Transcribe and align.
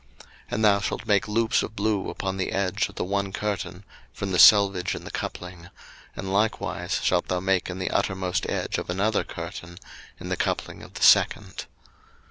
02:026:004 0.19 0.29
And 0.49 0.65
thou 0.65 0.79
shalt 0.79 1.05
make 1.05 1.27
loops 1.27 1.61
of 1.61 1.75
blue 1.75 2.09
upon 2.09 2.37
the 2.37 2.51
edge 2.51 2.89
of 2.89 2.95
the 2.95 3.03
one 3.03 3.31
curtain 3.31 3.85
from 4.11 4.31
the 4.31 4.39
selvedge 4.39 4.95
in 4.95 5.03
the 5.03 5.11
coupling; 5.11 5.69
and 6.15 6.33
likewise 6.33 6.99
shalt 7.03 7.27
thou 7.27 7.39
make 7.39 7.69
in 7.69 7.77
the 7.77 7.91
uttermost 7.91 8.49
edge 8.49 8.79
of 8.79 8.89
another 8.89 9.23
curtain, 9.23 9.77
in 10.19 10.29
the 10.29 10.35
coupling 10.37 10.81
of 10.81 10.95
the 10.95 11.03
second. 11.03 11.67